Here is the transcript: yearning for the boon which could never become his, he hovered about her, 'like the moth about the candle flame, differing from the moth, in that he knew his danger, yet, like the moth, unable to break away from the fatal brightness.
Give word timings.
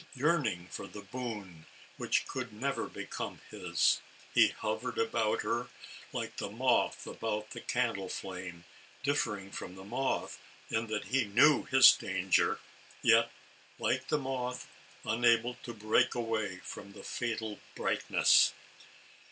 yearning 0.15 0.65
for 0.71 0.87
the 0.87 1.03
boon 1.03 1.67
which 1.97 2.25
could 2.27 2.51
never 2.51 2.87
become 2.87 3.39
his, 3.51 4.01
he 4.33 4.47
hovered 4.47 4.97
about 4.97 5.43
her, 5.43 5.67
'like 6.11 6.37
the 6.37 6.49
moth 6.49 7.05
about 7.05 7.51
the 7.51 7.61
candle 7.61 8.09
flame, 8.09 8.63
differing 9.03 9.51
from 9.51 9.75
the 9.75 9.83
moth, 9.83 10.39
in 10.71 10.87
that 10.87 11.05
he 11.09 11.25
knew 11.25 11.65
his 11.65 11.91
danger, 11.91 12.59
yet, 13.03 13.31
like 13.77 14.07
the 14.07 14.17
moth, 14.17 14.67
unable 15.05 15.53
to 15.61 15.71
break 15.71 16.15
away 16.15 16.57
from 16.61 16.93
the 16.93 17.03
fatal 17.03 17.59
brightness. 17.75 18.53